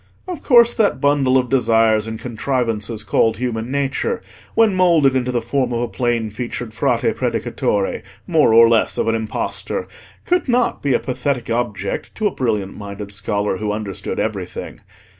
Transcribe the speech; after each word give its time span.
Of 0.27 0.41
course 0.41 0.73
that 0.73 0.99
bundle 0.99 1.37
of 1.37 1.47
desires 1.49 2.07
and 2.07 2.19
contrivances 2.19 3.03
called 3.03 3.37
human 3.37 3.69
nature, 3.69 4.23
when 4.55 4.73
moulded 4.73 5.15
into 5.15 5.31
the 5.31 5.43
form 5.43 5.71
of 5.71 5.81
a 5.81 5.87
plain 5.87 6.31
featured 6.31 6.73
Frate 6.73 7.15
Predicatore, 7.15 8.01
more 8.25 8.51
or 8.51 8.67
less 8.67 8.97
of 8.97 9.07
an 9.07 9.13
impostor, 9.13 9.87
could 10.25 10.47
not 10.49 10.81
be 10.81 10.95
a 10.95 10.99
pathetic 10.99 11.51
object 11.51 12.15
to 12.15 12.25
a 12.25 12.31
brilliant 12.33 12.75
minded 12.75 13.11
scholar 13.11 13.57
who 13.57 13.71
understood 13.71 14.17
everything. 14.19 14.81